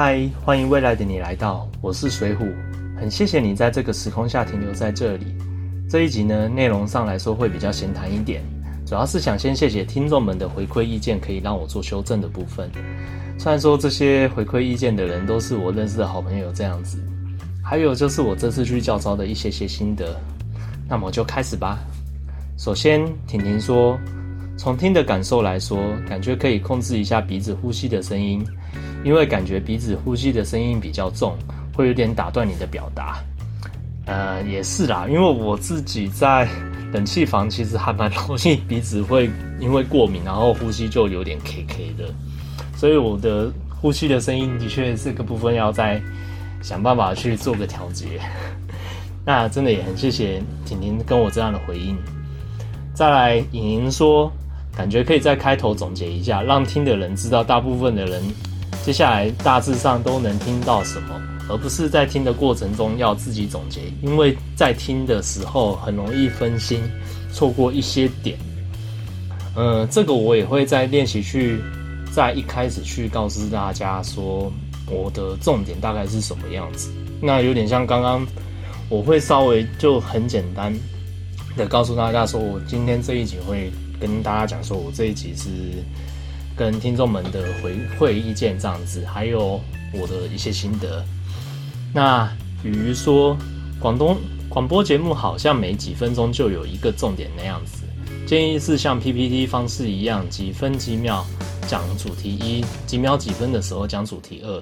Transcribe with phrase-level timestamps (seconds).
[0.00, 2.46] 嗨，欢迎未来的你来到，我是水虎，
[2.96, 5.26] 很谢谢你在这个时空下停留在这里。
[5.90, 8.40] 这一集呢，内容上来说会比较闲谈一点，
[8.86, 12.70] 主要是想先谢谢听众们的回馈意见，可以让我做修正的部分。
[13.40, 17.02] 虽然说这些回馈意见的人都是我认识的好朋友这样子，
[17.60, 20.16] 还有就是我这次去教招的一些些心得，
[20.88, 21.76] 那么就开始吧。
[22.56, 23.98] 首先，婷婷说，
[24.56, 25.76] 从听的感受来说，
[26.08, 28.46] 感觉可以控制一下鼻子呼吸的声音。
[29.04, 31.36] 因为感觉鼻子呼吸的声音比较重，
[31.74, 33.18] 会有点打断你的表达。
[34.06, 36.48] 呃，也是啦，因为我自己在
[36.92, 42.12] 冷气房，其实还蛮容易鼻子会因为过敏，然后呼吸就有点 K K 的。
[42.74, 46.00] 所以我的呼吸的声音的确这个部分要再
[46.62, 48.18] 想办法去做个调节。
[49.26, 51.94] 那真的也很谢谢婷婷跟我这样的回应。
[52.94, 54.32] 再来，莹莹说，
[54.74, 58.22] 感觉可以在开头总结一下，让听的人知道，大部分的人。
[58.84, 66.80] 接下来大致上都能听到什么，而不是在听的过程中要自己总结，因为在听的时候很容易分心，
[67.30, 68.38] 错过一些点。
[69.54, 71.60] 嗯，这个我也会在练习去，
[72.10, 74.50] 在一开始去告诉大家说
[74.90, 76.90] 我的重点大概是什么样子。
[77.20, 78.26] 那有点像刚刚，
[78.88, 80.72] 我会稍微就很简单
[81.58, 85.50] 的告诉大家说，我今天这一集会跟大家讲说我这一集是。
[86.58, 89.60] 跟听众们的回馈意见这样子，还有
[89.94, 91.04] 我的一些心得。
[91.94, 92.28] 那
[92.62, 93.36] 比如说，
[93.80, 94.16] 广东
[94.48, 97.84] 广播节目好像每几分钟就有一个重点那样子，
[98.26, 101.24] 建议是像 PPT 方式一样，几分几秒
[101.68, 104.60] 讲主题一，几秒几分的时候讲主题二，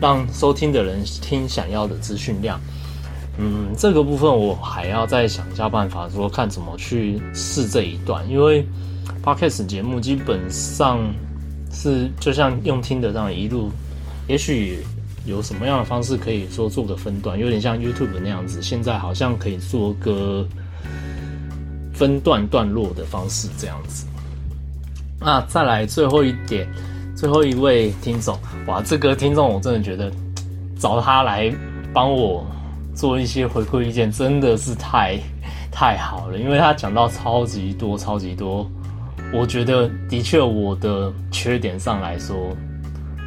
[0.00, 2.60] 让收听的人听想要的资讯量。
[3.38, 8.66] 嗯，这个部分我还要再想一下办法，说看怎么去试这一段，因为
[9.24, 11.00] Podcast 节目基本上。
[11.70, 13.70] 是，就像用听的这样一路，
[14.26, 14.84] 也许
[15.24, 18.62] 有什么样的方式可以说做个分段，有点像 YouTube 那样子。
[18.62, 20.46] 现在好像可以做个
[21.92, 24.06] 分段段落的方式这样子。
[25.20, 26.66] 那再来最后一点，
[27.14, 30.10] 最后一位听众，哇，这个听众我真的觉得
[30.78, 31.52] 找他来
[31.92, 32.46] 帮我
[32.94, 35.18] 做一些回馈意见，真的是太
[35.70, 38.68] 太好了，因为他讲到超级多，超级多。
[39.32, 42.56] 我觉得的确，我的缺点上来说，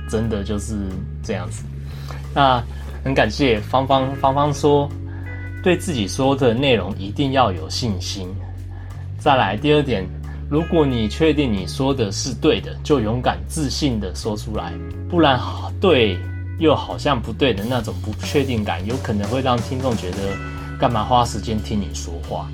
[0.10, 0.76] 真的就是
[1.24, 1.64] 这样子。
[2.34, 2.64] 那
[3.04, 4.90] 很感谢芳芳，芳芳说，
[5.64, 8.28] 对自己说的内容一定要有信心。
[9.20, 10.04] 再来第二点，
[10.50, 14.74] 如果你确定你说的是对的，就勇敢自信的说出来，
[15.08, 15.40] 不然
[15.80, 16.18] 对
[16.58, 20.18] 又好像不对的那种不确定感，有可能会让听众觉得
[20.80, 22.50] 干嘛花时间听你说话。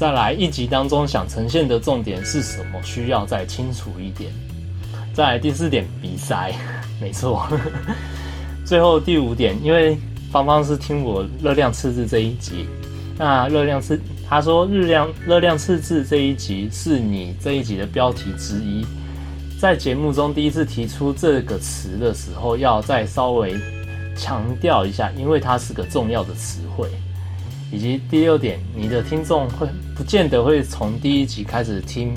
[0.00, 2.82] 再来一集当中想呈现的重点是什么？
[2.82, 4.32] 需要再清楚一点。
[5.12, 6.54] 再来第四点，比赛，
[6.98, 7.46] 没错。
[8.64, 9.98] 最后第五点，因为
[10.32, 12.64] 芳芳是听我热量赤字这一集，
[13.18, 18.86] 那热量赤，他说日量热量赤字这一集是你这一集的标题之一，
[19.60, 23.54] 在节目中第一次提出这个词的时候，要再稍微
[24.16, 26.88] 强调一下，因为它是个重要的词汇。
[27.72, 32.12] 以及第六点，你的听众会不见得会从第一集开始听，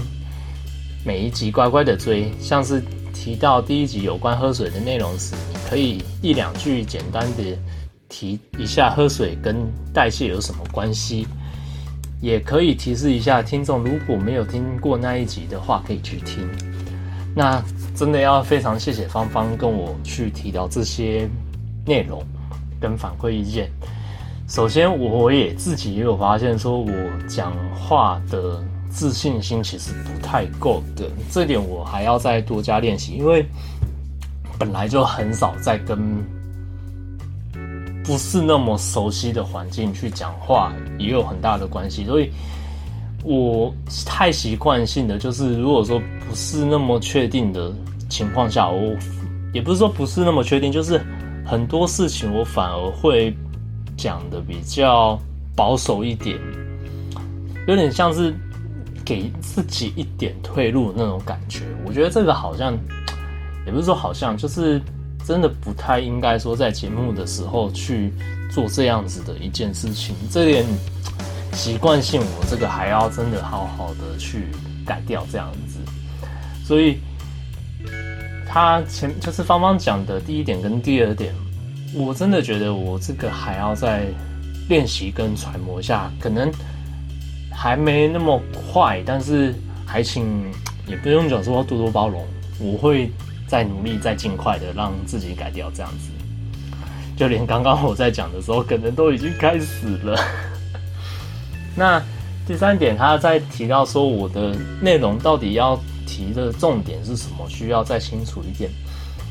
[1.06, 2.32] 每一集乖乖的追。
[2.40, 2.82] 像是
[3.14, 7.58] 提到第一集有关喝水的内容时，你可以一两句简单的
[8.10, 9.56] 提一下喝水跟
[9.94, 11.28] 代谢有什么关系，
[12.20, 16.50] 也可以提示一下听众，如果没有听过那一集的话，可以去听。
[17.36, 17.64] 那
[17.96, 21.30] 真的要非常谢谢芳芳跟我去提到这些
[21.86, 22.24] 内容
[22.80, 23.72] 跟反馈意见。
[24.46, 26.92] 首先，我也自己也有发现，说我
[27.28, 33.14] 讲话的自信心其实不太够的，这点我还要再多加练习。
[33.14, 33.46] 因为
[34.60, 35.98] 本来就很少在跟
[38.04, 42.06] 不是那么熟悉的环境去讲话，也有很大的关系。
[42.06, 42.30] 所以
[43.24, 43.74] 我
[44.06, 47.74] 太习惯性的就是，如果说不是那么确定的
[48.10, 48.94] 情况下，我
[49.54, 51.02] 也不是说不是那么确定，就是
[51.46, 53.36] 很多事情我反而会。
[53.98, 55.20] 讲的比较
[55.56, 56.40] 保守一点，
[57.68, 58.34] 有点像是
[59.06, 61.62] 给自己一点退路那种感觉。
[61.86, 62.78] 我觉得这个好像
[63.66, 64.82] 也不是说好像，就是
[65.26, 68.14] 真的不太应该说在节目的时候去
[68.52, 70.16] 做这样子的一件事情。
[70.32, 70.66] 这点
[71.54, 74.48] 习惯性，我这个还要真的好好的去
[74.86, 75.80] 改掉这样子。
[76.66, 77.00] 所以
[78.48, 81.34] 他前就是芳芳讲的第一点跟第二点。
[81.96, 84.08] 我真的觉得我这个还要再
[84.68, 86.52] 练习跟揣摩一下，可能
[87.52, 88.42] 还没那么
[88.72, 89.54] 快，但是
[89.86, 90.52] 还请
[90.88, 92.26] 也不用讲说多多包容，
[92.60, 93.12] 我会
[93.48, 96.10] 再努力再尽快的让自己改掉这样子。
[97.16, 100.20] 就连刚刚我在讲的时候，可能都已经开始了。
[101.76, 102.02] 那
[102.48, 108.72] 第三点，他在提到说我的内容到底要提的重点是什么，需要再清楚一点。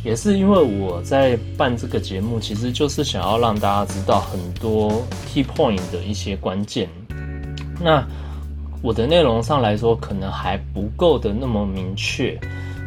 [0.05, 6.89] 也是因为我在办这个节目，其实就是想要让大家知道很多 key point 的一些关键。
[7.81, 8.05] 那
[8.83, 12.37] 我的内容上来说，可能还不够的那么明确，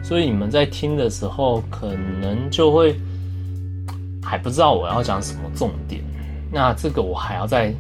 [0.04, 2.94] 所以你们在听的时候，可能就会
[4.22, 6.04] 还不知道我要讲什么重点。
[6.52, 7.74] 那这个我还要再，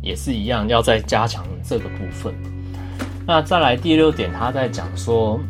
[0.00, 2.32] 也是一样，要再加强这个部分。
[3.26, 5.40] 那再来第六点，他在讲说。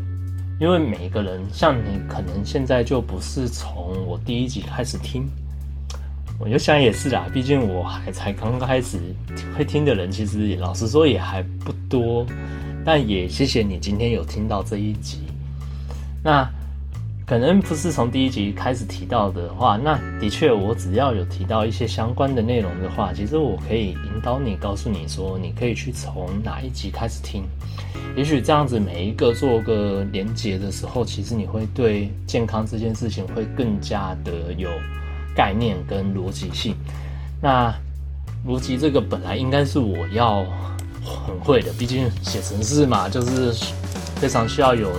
[0.60, 5.26] 因为每一个人，像你，可能现在就不是从我第一集开始听，
[6.38, 7.26] 我就想也是啦。
[7.32, 8.98] 毕竟我还才刚开始
[9.56, 12.26] 会听的人，其实老实说也还不多。
[12.84, 15.20] 但也谢谢你今天有听到这一集。
[16.22, 16.48] 那。
[17.30, 27.44] 可能不是从第一集开始提到的话，那的确，我只要有提到一些相关的内容的话，其实我可以引导你，告诉你说，你可以去从哪一集开始听。
[28.16, 34.68] 也许这样子每一个做个连结的时候，其实你会对健康这件事情会更加的有
[35.32, 36.74] 概念跟逻辑性。
[37.40, 37.72] 那
[38.44, 40.44] 逻辑这个本来应该是我要
[41.04, 43.52] 很会的，毕竟写程式嘛，就是
[44.16, 44.90] 非常需要有。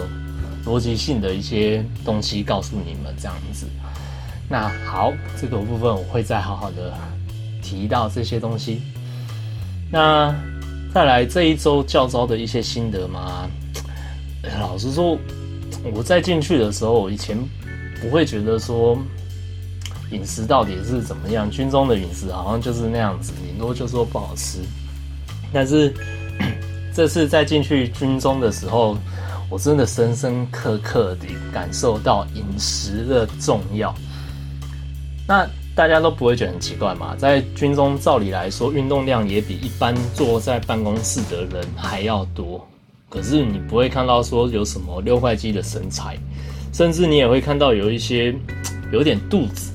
[0.65, 3.65] 逻辑性的一些东西告诉你们这样子，
[4.47, 6.93] 那好，这个部分我会再好好的
[7.63, 8.81] 提到这些东西。
[9.91, 10.33] 那
[10.93, 13.49] 再来这一周教招的一些心得嘛，
[14.59, 15.17] 老实说，
[15.93, 17.35] 我在进去的时候，我以前
[17.99, 18.95] 不会觉得说
[20.11, 24.59] 饮食到底是怎么样，军中的饮食好像就是那样子，顶多就说不好吃。
[25.51, 25.91] 但是
[26.93, 28.95] 这次在进去军中的时候。
[29.51, 33.93] 我真的深深刻刻地感受到饮食的重要。
[35.27, 35.45] 那
[35.75, 37.15] 大家都不会觉得很奇怪嘛？
[37.17, 42.65] 在军中，照理来说，运动量也比一般坐在办公室的人还要多。
[43.09, 46.17] 可是你不会看到说有什么六块肌的身材，
[46.71, 48.33] 甚至你也会看到有一些
[48.93, 49.73] 有点肚子。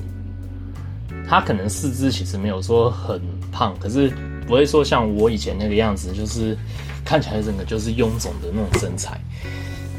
[1.29, 3.21] 他可能四肢其实没有说很
[3.51, 4.11] 胖，可是
[4.47, 6.57] 不会说像我以前那个样子，就是
[7.05, 9.19] 看起来整个就是臃肿的那种身材。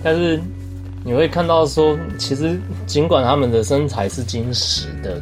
[0.02, 0.40] 但是
[1.04, 5.20] 你会看到说，其实尽管他们的身材是精实的，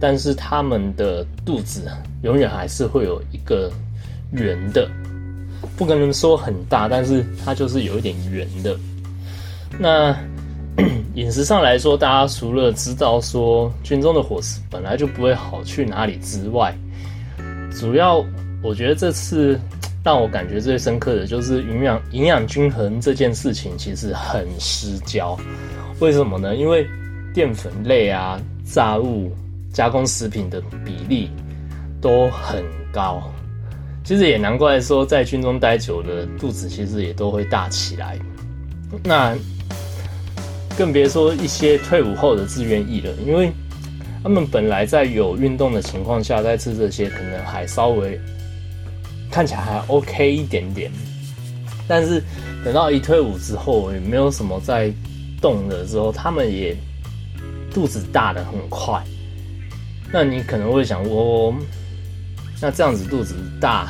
[0.00, 1.82] 但是他们的肚子
[2.22, 3.70] 永远还是会有一个
[4.32, 4.88] 圆的，
[5.76, 8.76] 不可能说很大，但是它就是有一点圆的。
[9.78, 10.16] 那
[11.14, 16.74] 饮食上来说，大家除了知道说军中的伙食本来就不会好去哪里之外，
[17.70, 18.24] 主要
[18.62, 19.60] 我觉得这次。
[20.06, 25.36] 让我感觉最深刻的就是营养营养均衡这件事情其实很失焦，
[25.98, 26.54] 为什么呢？
[26.54, 26.86] 因为
[27.34, 29.32] 淀粉类啊、炸物、
[29.72, 31.28] 加工食品的比例
[32.00, 33.20] 都很高，
[34.04, 38.16] 其实也难怪说在军中待久了，肚子其实也都会大起来。
[39.02, 39.36] 那
[40.78, 43.50] 更别说一些退伍后的志愿役了，因为
[44.22, 48.16] 他们本来在有运动的情况下在吃这些，可能还稍微。
[49.30, 50.90] 看起来还 OK 一点点，
[51.86, 52.22] 但是
[52.64, 54.90] 等到一退伍之后，也没有什么在
[55.42, 56.74] 动的时候，他们也
[57.72, 59.02] 肚子大的很快。
[60.10, 61.54] 那你可能会想，我
[62.60, 63.88] 那这样子肚子大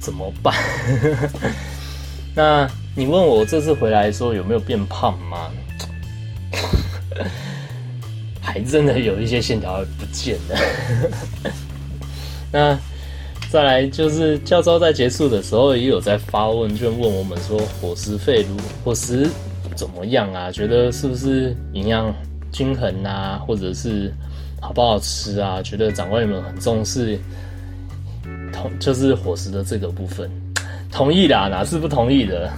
[0.00, 0.54] 怎么办？
[2.34, 5.50] 那你问我这次回来说有没有变胖吗？
[8.40, 10.58] 还真的有一些线条不见了。
[12.50, 12.78] 那。
[13.54, 19.30] 再来就是教招在结束的时候也有在发问卷问我们说伙食费如伙食
[19.76, 20.50] 怎么样啊？
[20.50, 22.12] 觉得是不是营养
[22.50, 23.40] 均衡啊？
[23.46, 24.12] 或者是
[24.60, 25.62] 好不好吃啊？
[25.62, 27.16] 觉得长官们很重视
[28.52, 30.28] 同就是伙食的这个部分，
[30.90, 32.50] 同意啦，哪是不同意的？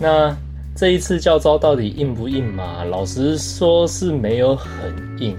[0.00, 0.34] 那
[0.74, 2.82] 这一次教招到底硬不硬嘛？
[2.82, 5.36] 老实说是没有很硬，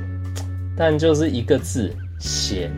[0.77, 2.71] 但就是一个字咸。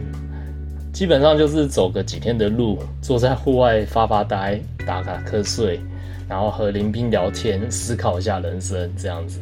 [0.93, 5.79] 基本上就是走个几天的路，坐在户外发发呆、打打瞌睡，
[6.27, 9.39] 然后和林兵聊天，思考一下人生这样子。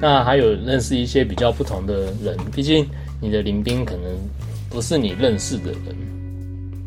[0.00, 2.86] 那还有认识一些比较不同的人，毕竟
[3.20, 4.04] 你的林兵可能
[4.68, 5.96] 不是你认识的人。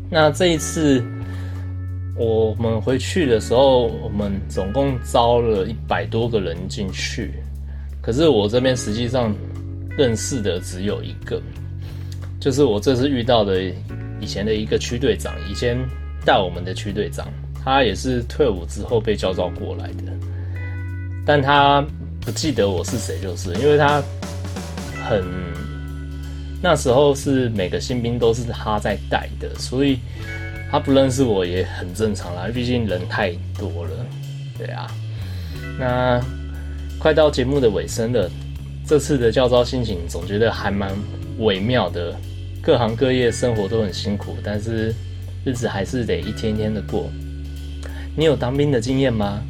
[0.08, 1.02] 那这一次
[2.16, 7.32] 我们回去的时候，我们总共招了一百多个人进去，
[8.00, 9.34] 可是我这边实际上
[9.98, 11.42] 认识的只有一个。
[12.40, 13.62] 就是我这次遇到的
[14.20, 15.76] 以前的一个区队长，以前
[16.24, 17.26] 带我们的区队长，
[17.64, 20.12] 他也是退伍之后被叫召过来的，
[21.24, 21.84] 但他
[22.20, 24.02] 不记得我是谁，就是因为他
[25.08, 25.24] 很
[26.62, 29.98] 那时候是每个新兵都是他在带的，所以
[30.70, 34.06] 他不认识我也很正常啦，毕竟人太多了，
[34.58, 34.90] 对啊。
[35.78, 36.20] 那
[36.98, 38.30] 快到节目的尾声了，
[38.86, 40.92] 这次的教招心情总觉得还蛮
[41.38, 42.16] 微妙的，
[42.62, 44.94] 各行各业生活都很辛苦，但是
[45.44, 47.10] 日子还是得一天一天的过。
[48.16, 49.42] 你有当兵的经验吗？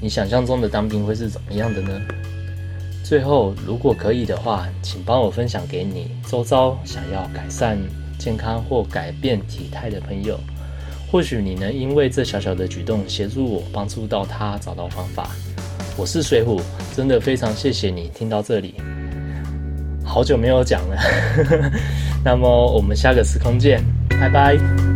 [0.00, 2.00] 你想象中的当兵会是怎么样的呢？
[3.04, 7.76] 最后，如果可以的话，请帮我分享给你周遭想要改善
[8.18, 10.40] 健康或改变体态的朋友，
[11.12, 15.28] 或许你能因为这小小的举动协助我，帮助到他找到方法。
[15.98, 16.60] 我是水虎，
[16.96, 18.76] 真的非常谢谢你听到这里，
[20.04, 20.96] 好久没有讲了，
[22.24, 24.87] 那么我们下个时空见，拜拜。